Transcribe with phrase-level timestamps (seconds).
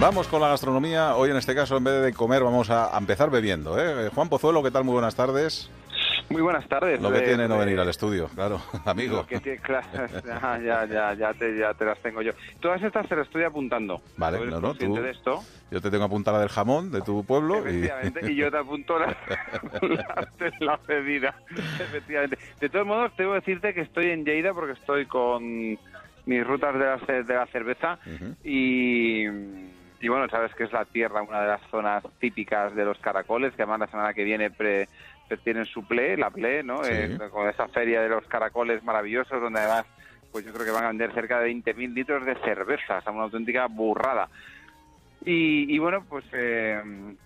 [0.00, 1.14] Vamos con la gastronomía.
[1.14, 3.78] Hoy en este caso, en vez de comer, vamos a empezar bebiendo.
[3.78, 4.08] ¿eh?
[4.08, 4.82] Juan Pozuelo, ¿qué tal?
[4.82, 5.70] Muy buenas tardes.
[6.30, 7.02] Muy buenas tardes.
[7.02, 9.26] Lo que tiene no venir al estudio, claro, amigo.
[9.30, 12.32] ya, ya, ya, te, ya te las tengo yo.
[12.60, 14.00] Todas estas te las estoy apuntando.
[14.16, 15.42] Vale, no, no, tú, de esto?
[15.70, 17.58] Yo te tengo apuntada del jamón de tu pueblo.
[17.58, 19.14] Efectivamente, y, yo te apunto la,
[20.60, 21.34] la, pedida.
[21.78, 22.38] Efectivamente.
[22.58, 25.78] De todos modos, tengo que decirte que estoy en Lleida porque estoy con
[26.24, 27.98] mis rutas de la, de la cerveza
[28.42, 29.26] y
[30.00, 33.54] y bueno, sabes que es la tierra, una de las zonas típicas de los caracoles,
[33.54, 34.50] que además la semana que viene
[35.44, 36.84] tienen su ple, la ple, ¿no?
[36.84, 39.86] Eh, con esa feria de los caracoles maravillosos, donde además,
[40.32, 43.12] pues yo creo que van a vender cerca de 20.000 litros de cerveza, o sea,
[43.12, 44.28] una auténtica burrada.
[45.22, 46.80] Y, bueno, pues eh,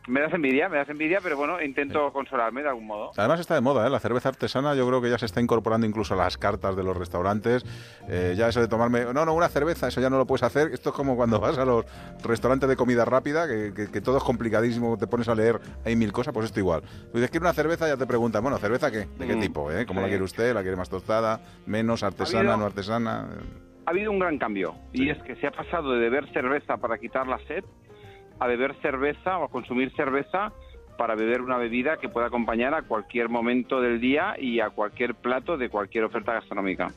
[0.08, 3.12] me das envidia, me das envidia, pero bueno, intento consolarme de algún modo.
[3.16, 3.90] Además está de moda, ¿eh?
[3.90, 6.82] la cerveza artesana yo creo que ya se está incorporando incluso a las cartas de
[6.82, 7.64] los restaurantes.
[8.08, 10.72] Eh, ya eso de tomarme, no, no, una cerveza, eso ya no lo puedes hacer.
[10.72, 11.84] Esto es como cuando vas a los
[12.24, 16.34] restaurantes de comida rápida, que, todo es complicadísimo, te pones a leer, hay mil cosas,
[16.34, 16.82] pues esto igual.
[16.82, 17.86] Tú dices, ¿quiere una cerveza?
[17.86, 19.06] Ya te preguntan, bueno, ¿cerveza qué?
[19.18, 19.70] ¿De qué mm, tipo?
[19.70, 19.86] Eh?
[19.86, 20.52] ¿Cómo la quiere usted?
[20.52, 21.40] ¿La quiere más tostada?
[21.66, 23.28] ¿Menos artesana, no artesana?
[23.86, 26.98] Ha habido un gran cambio, y es que se ha pasado de beber cerveza para
[26.98, 27.62] quitar la sed
[28.38, 30.52] a beber cerveza o a consumir cerveza
[30.96, 35.14] para beber una bebida que pueda acompañar a cualquier momento del día y a cualquier
[35.14, 36.92] plato de cualquier oferta gastronómica.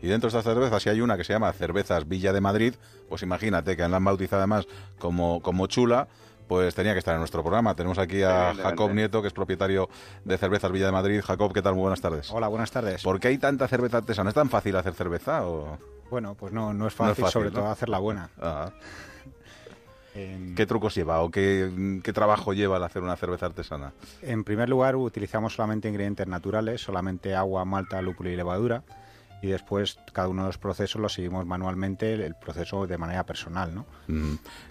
[0.00, 2.74] Y dentro de estas cervezas, si hay una que se llama Cervezas Villa de Madrid,
[3.08, 4.66] pues imagínate que la han bautizado además
[4.98, 6.06] como, como chula,
[6.46, 7.74] pues tenía que estar en nuestro programa.
[7.74, 9.88] Tenemos aquí a Jacob Nieto, que es propietario
[10.24, 11.20] de Cervezas Villa de Madrid.
[11.20, 11.74] Jacob, ¿qué tal?
[11.74, 12.30] Muy buenas tardes.
[12.30, 13.02] Hola, buenas tardes.
[13.02, 14.30] ¿Por qué hay tanta cerveza artesana?
[14.30, 15.46] ¿Es tan fácil hacer cerveza?
[15.46, 15.78] O...
[16.10, 18.30] Bueno, pues no, no es fácil, sobre todo hacerla buena.
[18.40, 18.70] Ah.
[20.56, 23.92] ¿Qué trucos lleva o qué, qué, trabajo lleva al hacer una cerveza artesana?
[24.22, 28.82] En primer lugar, utilizamos solamente ingredientes naturales, solamente agua, malta, lúpulo y levadura
[29.42, 33.74] y después cada uno de los procesos lo seguimos manualmente, el proceso de manera personal,
[33.74, 33.86] ¿no?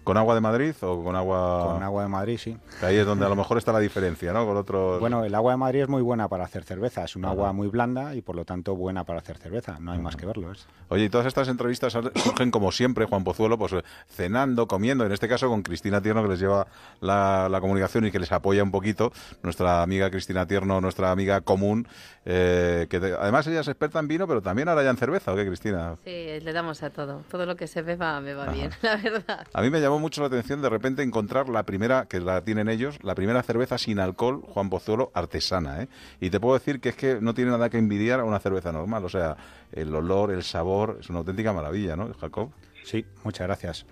[0.04, 1.74] ¿Con agua de Madrid o con agua...?
[1.74, 2.58] Con agua de Madrid, sí.
[2.82, 4.46] ahí es donde a lo mejor está la diferencia, ¿no?
[4.46, 5.00] Con otros...
[5.00, 7.68] Bueno, el agua de Madrid es muy buena para hacer cerveza, es un agua muy
[7.68, 10.52] blanda y por lo tanto buena para hacer cerveza, no hay más que verlo.
[10.52, 10.66] ¿es?
[10.90, 13.74] Oye, y todas estas entrevistas surgen como siempre, Juan Pozuelo, pues
[14.08, 16.68] cenando, comiendo, en este caso con Cristina Tierno que les lleva
[17.02, 19.12] la, la comunicación y que les apoya un poquito,
[19.44, 21.88] nuestra amiga Cristina Tierno, nuestra amiga común,
[22.26, 25.36] eh, que además ella es experta en vino, pero también ahora ya en cerveza, ¿o
[25.36, 25.96] qué, Cristina?
[26.04, 27.24] Sí, le damos a todo.
[27.30, 29.48] Todo lo que se beba me va bien, la verdad.
[29.54, 32.70] A mí me llamó mucho la atención de repente encontrar la primera, que la tienen
[32.70, 35.88] ellos, la primera cerveza sin alcohol, Juan Pozuelo, artesana, ¿eh?
[36.20, 38.72] Y te puedo decir que es que no tiene nada que envidiar a una cerveza
[38.72, 39.36] normal, o sea,
[39.72, 42.52] el olor, el sabor, es una auténtica maravilla, ¿no, Jacob?
[42.84, 43.86] Sí, muchas gracias.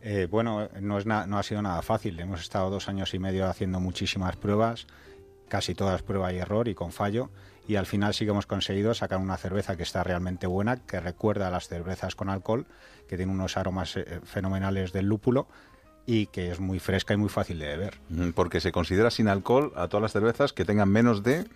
[0.00, 2.18] Eh, bueno, no, es no ha sido nada fácil.
[2.18, 4.86] Hemos estado dos años y medio haciendo muchísimas pruebas,
[5.48, 7.30] casi todas prueba y error y con fallo
[7.68, 11.00] y al final sí que hemos conseguido sacar una cerveza que está realmente buena, que
[11.00, 12.66] recuerda a las cervezas con alcohol,
[13.06, 15.46] que tiene unos aromas eh, fenomenales del lúpulo
[16.06, 17.98] y que es muy fresca y muy fácil de beber.
[18.34, 21.46] Porque se considera sin alcohol a todas las cervezas que tengan menos de...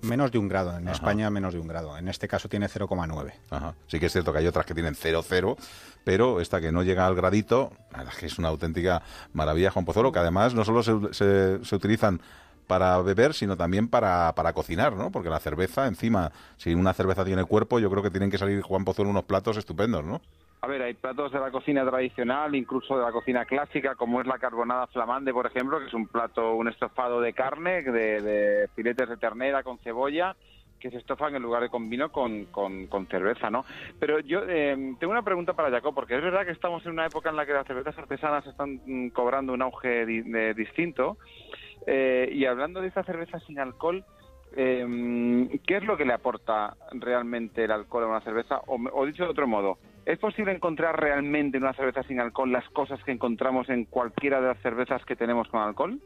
[0.00, 1.98] Menos de un grado, en España menos de un grado.
[1.98, 3.72] En este caso tiene 0,9.
[3.88, 5.56] Sí que es cierto que hay otras que tienen 0,0,
[6.04, 7.72] pero esta que no llega al gradito,
[8.18, 12.22] que es una auténtica maravilla, Juan Pozuelo, que además no solo se, se, se utilizan
[12.68, 15.10] para beber, sino también para, para cocinar, ¿no?
[15.10, 18.62] Porque la cerveza, encima, si una cerveza tiene cuerpo, yo creo que tienen que salir
[18.62, 20.20] Juan Pozuelo unos platos estupendos, ¿no?
[20.60, 24.26] A ver, hay platos de la cocina tradicional, incluso de la cocina clásica, como es
[24.26, 29.08] la carbonada flamande, por ejemplo, que es un plato, un estofado de carne, de, filetes
[29.08, 30.34] de ternera con cebolla,
[30.80, 33.64] que se estofan en lugar de con vino con, con, cerveza, ¿no?
[34.00, 37.06] Pero yo eh, tengo una pregunta para Jacob, porque es verdad que estamos en una
[37.06, 40.04] época en la que las cervezas artesanas están mm, cobrando un auge
[40.54, 41.18] distinto.
[41.90, 44.04] Eh, y hablando de esta cerveza sin alcohol,
[44.54, 48.60] em, ¿qué es lo que le aporta realmente el alcohol a una cerveza?
[48.66, 52.68] O, dicho de otro modo, ¿es posible encontrar realmente en una cerveza sin alcohol las
[52.70, 55.98] cosas que encontramos en cualquiera de las cervezas que tenemos con alcohol?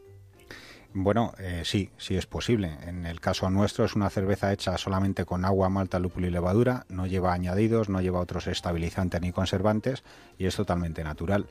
[0.95, 2.77] Bueno, eh, sí, sí es posible.
[2.87, 6.85] En el caso nuestro es una cerveza hecha solamente con agua, malta, lúpulo y levadura,
[6.91, 10.05] no lleva añadidos, no lleva otros estabilizantes ni conservantes
[10.39, 11.47] y es totalmente natural.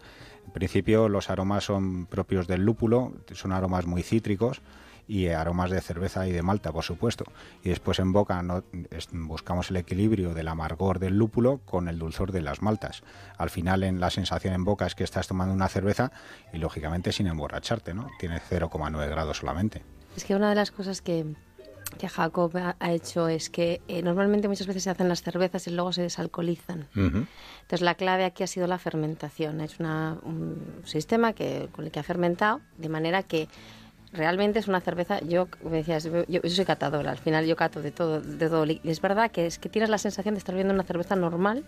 [0.46, 4.62] En principio los aromas son propios del lúpulo, son aromas muy cítricos
[5.08, 7.26] y aromas de cerveza y de malta, por supuesto.
[7.64, 8.64] Y después en boca no,
[9.12, 13.04] buscamos el equilibrio del amargor del lúpulo con el dulzor de las maltas.
[13.38, 16.12] Al final en la sensación en boca es que estás tomando una cerveza
[16.54, 18.10] y lógicamente sin emborracharte, ¿no?
[18.20, 19.84] Tiene 0,9 grados solamente.
[20.16, 21.26] Es que una de las cosas que,
[21.98, 25.72] que Jacob ha hecho es que eh, normalmente muchas veces se hacen las cervezas y
[25.72, 26.88] luego se desalcoholizan.
[26.96, 29.62] Entonces la clave aquí ha sido la fermentación.
[29.62, 33.48] Es un sistema que, con el que ha fermentado de manera que
[34.14, 37.92] realmente es una cerveza, yo me decías, yo, soy catadora, al final yo cato de
[37.92, 38.66] todo, de todo.
[38.66, 41.64] Y es verdad que es que tienes la sensación de estar viendo una cerveza normal,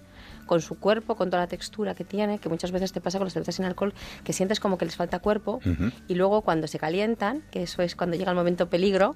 [0.46, 3.26] con su cuerpo, con toda la textura que tiene, que muchas veces te pasa con
[3.26, 3.94] las cervezas sin alcohol,
[4.24, 5.62] que sientes como que les falta cuerpo,
[6.08, 9.16] y luego cuando se calientan, que eso es cuando llega el momento peligro,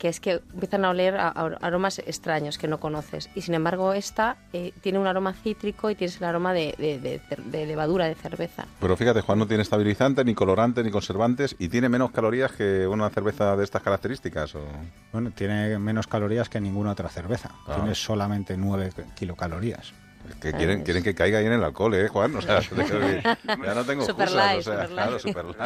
[0.00, 3.28] que es que empiezan a oler aromas extraños que no conoces.
[3.34, 7.66] Y sin embargo, esta eh, tiene un aroma cítrico y tienes el aroma de, de,
[7.66, 8.64] levadura de cerveza.
[8.80, 12.86] Pero fíjate, Juan no tiene estabilizante, ni colorante, ni conservantes y tiene menos calorías que
[12.86, 14.54] una cerveza de estas características.
[14.54, 14.62] ¿o?
[15.12, 17.50] Bueno, tiene menos calorías que ninguna otra cerveza.
[17.66, 17.74] Ah.
[17.76, 19.92] Tiene solamente 9 kilocalorías
[20.40, 22.34] que quieren, quieren que caiga ahí en el alcohol, ¿eh, Juan?
[22.36, 25.46] O sea, ya no tengo super excusas, o sea, claro, super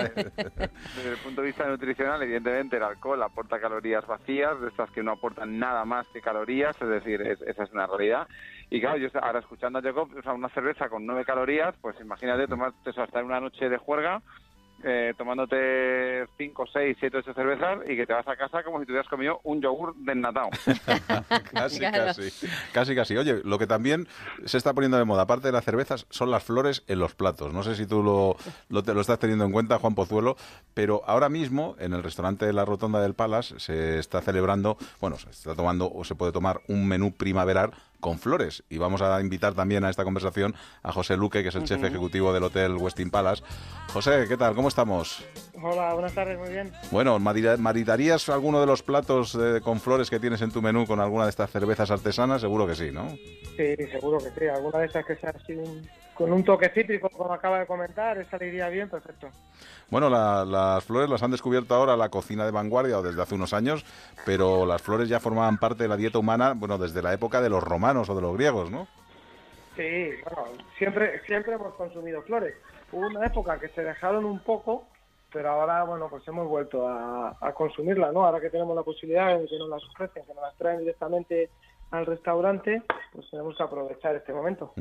[0.96, 5.02] Desde el punto de vista nutricional, evidentemente el alcohol aporta calorías vacías, de estas que
[5.02, 8.26] no aportan nada más que calorías, es decir, esa es una realidad.
[8.70, 12.00] Y claro, yo ahora escuchando a Jacob, o sea, una cerveza con nueve calorías, pues
[12.00, 14.22] imagínate tomarte eso hasta en una noche de juerga,
[14.87, 18.87] eh, tomándote 5, 6, 7, 8 cervezas y que te vas a casa como si
[18.87, 20.51] te hubieras comido un yogur desnatado.
[21.53, 22.49] casi, casi.
[22.73, 23.17] Casi, casi.
[23.17, 24.07] Oye, lo que también
[24.45, 27.55] se está poniendo de moda, aparte de las cervezas, son las flores en los platos.
[27.55, 28.37] No sé si tú lo,
[28.69, 30.37] lo, te, lo estás teniendo en cuenta, Juan Pozuelo,
[30.75, 35.17] pero ahora mismo en el restaurante de la Rotonda del Palas se está celebrando, bueno,
[35.17, 37.73] se está tomando o se puede tomar un menú primaveral
[38.05, 38.62] con flores.
[38.69, 41.87] Y vamos a invitar también a esta conversación a José Luque, que es el jefe
[41.87, 43.43] ejecutivo del Hotel Westin Palace.
[43.95, 44.55] José, ¿qué tal?
[44.55, 45.25] ¿Cómo estamos?
[45.62, 46.71] Hola, buenas tardes, muy bien.
[46.91, 51.25] Bueno, ¿maridarías alguno de los platos con flores que tienes en tu menú con alguna
[51.25, 52.43] de estas cervezas artesanas?
[52.43, 53.09] Seguro que sí, ¿no?
[53.56, 54.49] Sí, seguro que sí.
[54.49, 55.55] Alguna de esas que sea así
[56.12, 59.29] con un toque cítrico, como acaba de comentar, esa le iría bien, perfecto.
[59.91, 63.53] Bueno, las flores las han descubierto ahora la cocina de vanguardia o desde hace unos
[63.53, 63.85] años,
[64.25, 67.50] pero las flores ya formaban parte de la dieta humana, bueno, desde la época de
[67.50, 68.87] los romanos o de los griegos, ¿no?
[69.76, 72.55] Sí, bueno, siempre, siempre hemos consumido flores.
[72.93, 74.87] Hubo una época que se dejaron un poco,
[75.32, 78.25] pero ahora, bueno, pues hemos vuelto a, a consumirlas, ¿no?
[78.25, 81.50] Ahora que tenemos la posibilidad de que nos las ofrecen, que nos las traen directamente
[81.91, 82.82] al restaurante,
[83.12, 84.73] pues tenemos que aprovechar este momento.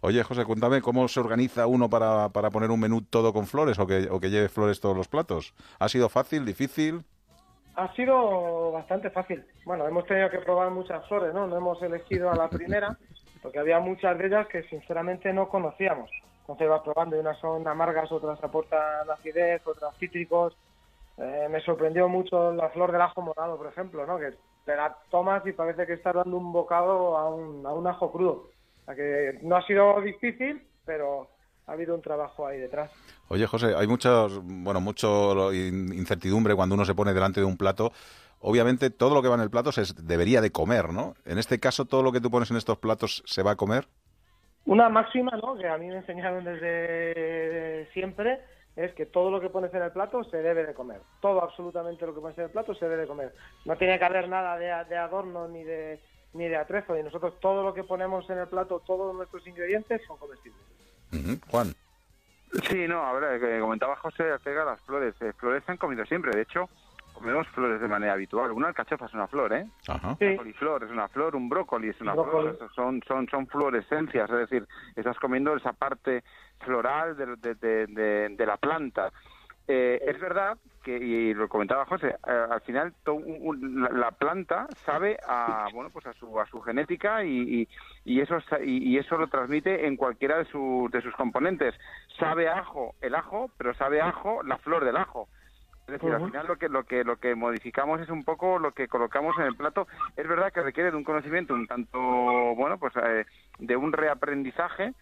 [0.00, 3.78] Oye, José, cuéntame, ¿cómo se organiza uno para, para poner un menú todo con flores
[3.78, 5.54] o que, o que lleve flores todos los platos?
[5.78, 7.04] ¿Ha sido fácil, difícil?
[7.76, 9.44] Ha sido bastante fácil.
[9.64, 11.46] Bueno, hemos tenido que probar muchas flores, ¿no?
[11.46, 12.96] No hemos elegido a la primera,
[13.42, 16.10] porque había muchas de ellas que sinceramente no conocíamos.
[16.40, 20.56] Entonces vas probando y unas son amargas, otras aportan acidez, otras cítricos.
[21.16, 24.18] Eh, me sorprendió mucho la flor del ajo morado, por ejemplo, ¿no?
[24.18, 24.34] Que
[24.64, 28.12] te la tomas y parece que estás dando un bocado a un, a un ajo
[28.12, 28.50] crudo.
[28.86, 31.28] O que no ha sido difícil, pero
[31.66, 32.90] ha habido un trabajo ahí detrás.
[33.28, 37.92] Oye, José, hay muchos, bueno, mucho incertidumbre cuando uno se pone delante de un plato.
[38.40, 41.14] Obviamente, todo lo que va en el plato se debería de comer, ¿no?
[41.24, 43.86] En este caso, todo lo que tú pones en estos platos se va a comer.
[44.66, 45.56] Una máxima, ¿no?
[45.56, 48.40] Que a mí me enseñaron desde siempre
[48.76, 51.00] es que todo lo que pones en el plato se debe de comer.
[51.20, 53.32] Todo, absolutamente lo que pones en el plato se debe de comer.
[53.64, 56.00] No tiene que haber nada de, de adorno ni de,
[56.32, 56.98] ni de atrezo.
[56.98, 60.60] Y nosotros todo lo que ponemos en el plato, todos nuestros ingredientes son comestibles.
[61.48, 61.74] Juan.
[62.68, 65.14] Sí, no, a ver, que comentaba José de las flores.
[65.20, 66.34] Eh, flores se han comido siempre.
[66.34, 66.68] De hecho,
[67.12, 68.52] comemos flores de manera habitual.
[68.52, 69.66] Una alcachofa es una flor, ¿eh?
[69.88, 70.16] Ajá.
[70.20, 72.58] Una coliflor es una flor, un brócoli es una flor.
[72.74, 76.22] Son, son, son florescencias, es decir, estás comiendo esa parte
[76.60, 79.10] floral de, de, de, la planta.
[79.66, 82.92] Eh, es verdad que, y lo comentaba José, eh, al final
[83.92, 87.66] la, planta sabe a, bueno, pues a su, a su genética y,
[88.04, 91.74] y, eso, y, eso lo transmite en cualquiera de, de sus componentes.
[92.18, 95.28] Sabe ajo el ajo, pero sabe ajo la flor del ajo.
[95.86, 98.72] Es decir, al final lo que, lo, que, lo que modificamos es un poco lo
[98.72, 99.86] que colocamos en el plato.
[100.16, 103.26] Es verdad que requiere de un conocimiento un tanto, bueno, pues eh,
[103.58, 104.94] de un reaprendizaje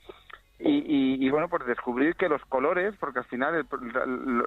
[0.65, 3.67] y, y, bueno, pues descubrir que los colores, porque al final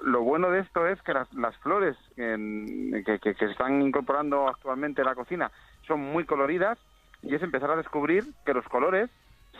[0.02, 5.02] lo, bueno de esto es que las, las flores que, que, se están incorporando actualmente
[5.02, 5.50] en la cocina
[5.86, 6.78] son muy coloridas
[7.22, 9.10] y es empezar a descubrir que los colores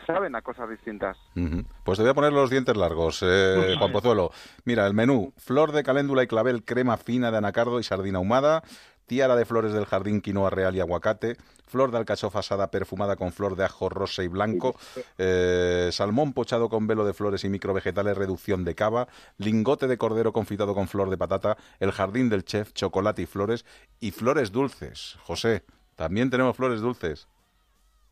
[0.07, 1.19] saben a cosas distintas.
[1.85, 4.31] Pues te voy a poner los dientes largos, eh, Juan Pozuelo.
[4.65, 8.63] Mira, el menú, flor de caléndula y clavel, crema fina de anacardo y sardina ahumada,
[9.07, 11.37] tiara de flores del jardín quinoa real y aguacate,
[11.67, 14.75] flor de alcachofa asada perfumada con flor de ajo rosa y blanco,
[15.19, 19.09] eh, salmón pochado con velo de flores y microvegetales, reducción de cava,
[19.39, 23.65] lingote de cordero confitado con flor de patata, el jardín del chef, chocolate y flores,
[24.01, 25.17] y flores dulces.
[25.23, 25.65] José,
[25.97, 27.29] también tenemos flores dulces.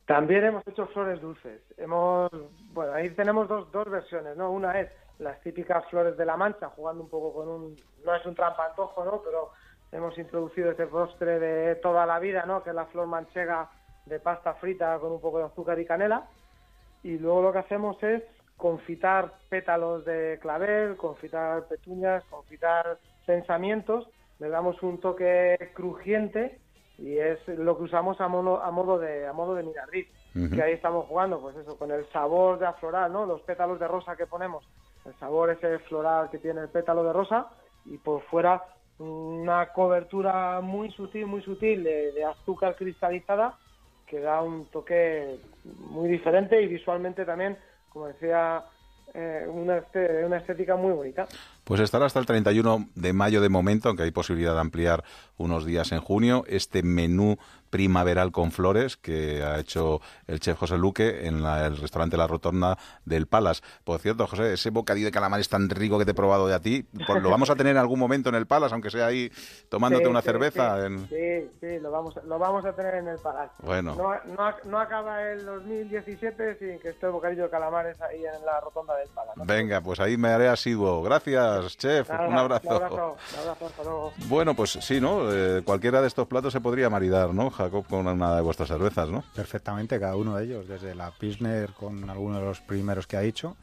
[0.07, 1.63] También hemos hecho flores dulces.
[1.79, 2.31] Hemos,
[2.73, 4.51] bueno, ahí tenemos dos, dos versiones, ¿no?
[4.51, 8.27] Una es las típicas flores de la mancha, jugando un poco con un, no es
[8.27, 9.23] un trampantojo, ¿no?
[9.23, 9.53] Pero
[9.95, 12.63] hemos introducido ese postre de toda la vida, ¿no?
[12.63, 13.71] Que es la flor manchega
[14.07, 16.29] de pasta frita con un poco de azúcar y canela.
[17.03, 18.23] Y luego lo que hacemos es
[18.57, 24.09] confitar pétalos de clavel, confitar petuñas, confitar pensamientos,
[24.41, 26.59] le damos un toque crujiente
[26.99, 29.65] y es lo que usamos a modo, a modo de a modo de
[30.53, 33.27] que ahí estamos jugando, pues eso, con el sabor de afloral, ¿no?
[33.27, 34.65] Los pétalos de rosa que ponemos,
[35.05, 37.49] el sabor ese floral que tiene el pétalo de rosa
[37.85, 38.63] y por fuera
[38.99, 43.59] una cobertura muy sutil, muy sutil de, azúcar cristalizada
[44.07, 45.39] que da un toque
[45.91, 47.57] muy diferente y visualmente también,
[47.89, 48.63] como decía,
[49.15, 49.83] eh, una,
[50.25, 51.27] una estética muy bonita.
[51.65, 55.05] Pues estará hasta el 31 de mayo de momento, aunque hay posibilidad de ampliar
[55.37, 57.39] unos días en junio, este menú
[57.75, 62.79] primaveral con flores que ha hecho el chef José Luque en el restaurante La Rotonda
[63.05, 63.63] del Palace.
[63.83, 66.55] Por cierto, José, ese bocadillo de calamar es tan rico que te he probado de
[66.55, 66.87] a ti.
[67.05, 69.29] Pues lo vamos a tener en algún momento en el Palace, aunque sea ahí
[69.69, 70.89] tomándote una cerveza.
[71.09, 73.55] Sí, sí, lo, vamos, lo vamos a tener en el Palace.
[73.65, 73.97] Bueno.
[73.97, 78.61] No, no, acaba el 2017 sin que esté el bocadillo de calamares ahí en la
[78.61, 79.41] Rotonda del Palace.
[79.45, 81.03] Venga, pues ahí me haré asiduo.
[81.03, 82.09] Gracias, chef.
[82.11, 82.69] un abrazo.
[82.69, 84.13] Un abrazo, hasta luego.
[84.29, 85.33] Bueno, pues sí, ¿no?
[85.33, 87.51] Eh, cualquiera de estos platos se podría maridar, ¿no?
[87.51, 89.25] con una de vuestras cervezas, ¿no?
[89.35, 93.21] Perfectamente, cada uno de ellos, desde la Pilsner con alguno de los primeros que ha
[93.21, 93.57] dicho,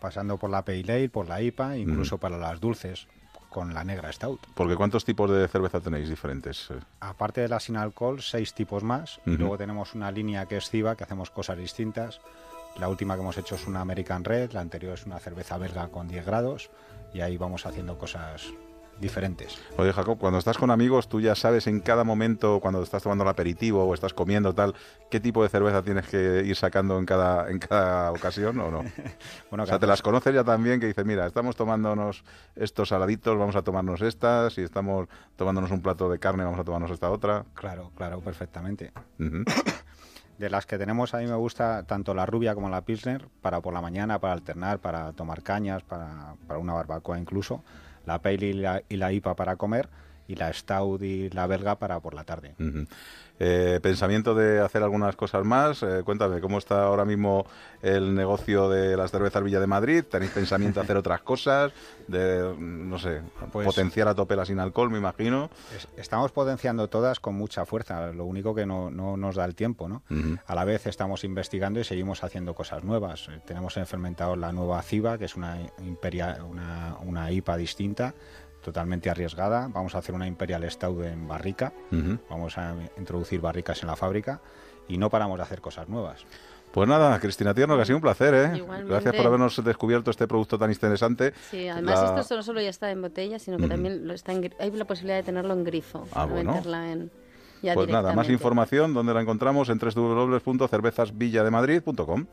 [0.00, 3.06] pasando por la Pale Ale, por la IPA, incluso para las dulces
[3.52, 4.40] con la negra stout.
[4.54, 6.68] Porque ¿cuántos tipos de cerveza tenéis diferentes?
[7.00, 9.20] Aparte de la sin alcohol, seis tipos más.
[9.24, 12.20] Luego tenemos una línea que es Ciba, que hacemos cosas distintas.
[12.78, 15.88] La última que hemos hecho es una American Red, la anterior es una cerveza belga
[15.88, 16.70] con 10 grados
[17.12, 18.52] y ahí vamos haciendo cosas
[19.00, 19.58] diferentes.
[19.76, 23.24] Oye, Jacob, cuando estás con amigos, tú ya sabes en cada momento, cuando estás tomando
[23.24, 24.74] el aperitivo o estás comiendo tal,
[25.10, 28.84] qué tipo de cerveza tienes que ir sacando en cada, en cada ocasión o no.
[29.50, 33.36] bueno, o sea, te las conoces ya también, que dices, mira, estamos tomándonos estos saladitos,
[33.36, 37.10] vamos a tomarnos estas, y estamos tomándonos un plato de carne, vamos a tomarnos esta
[37.10, 37.44] otra.
[37.54, 38.92] Claro, claro, perfectamente.
[40.42, 43.60] De las que tenemos, a mí me gusta tanto la rubia como la pilsner, para
[43.60, 47.62] por la mañana, para alternar, para tomar cañas, para, para una barbacoa incluso
[48.06, 49.88] la Pale y la, y la IPA para comer
[50.28, 52.54] y la Stout y la belga para por la tarde.
[53.44, 55.82] Eh, pensamiento de hacer algunas cosas más.
[55.82, 57.44] Eh, cuéntame, ¿cómo está ahora mismo
[57.82, 60.04] el negocio de las cervezas Villa de Madrid?
[60.08, 61.72] ¿Tenéis pensamiento de hacer otras cosas?
[62.06, 65.50] De, no sé, pues potenciar a tope la sin alcohol, me imagino.
[65.96, 70.02] estamos potenciando todas con mucha fuerza, lo único que no, nos da el tiempo, ¿no?
[70.46, 73.28] A la vez estamos investigando y seguimos haciendo cosas nuevas.
[73.28, 75.58] Eh, tenemos en fermentado la nueva CIBA, que es una,
[76.48, 78.14] una, una IPA distinta
[78.62, 79.68] totalmente arriesgada.
[79.68, 81.72] Vamos a hacer una Imperial Stout en barrica.
[82.30, 84.40] Vamos a introducir barricas en la fábrica
[84.88, 86.24] y no paramos de hacer cosas nuevas.
[86.72, 88.64] Pues nada, Cristina Tierno, que ha sido un placer, ¿eh?
[88.86, 91.34] Gracias por habernos descubierto este producto tan interesante.
[91.50, 94.70] Sí, además esto no solo ya está en botella, sino que también lo está hay
[94.70, 96.08] la posibilidad de tenerlo en grifo.
[96.12, 96.58] Ah, bueno.
[97.74, 99.68] pues nada, más información, donde la encontramos?
[99.68, 102.26] En www.cervezasvillademadrid.com.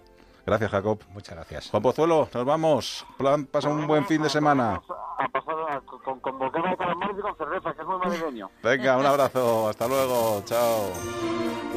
[0.49, 0.99] Gracias, Jacob.
[1.13, 1.69] Muchas gracias.
[1.69, 3.05] Juan Pozuelo, nos vamos.
[3.19, 4.81] Plan, pasa un buen fin de semana.
[5.19, 5.67] Ha pasado
[6.03, 8.49] con, con, con de calamar y con cerveza, que es muy madrileño.
[8.63, 9.69] Venga, un abrazo.
[9.69, 10.41] Hasta luego.
[10.45, 10.89] Chao.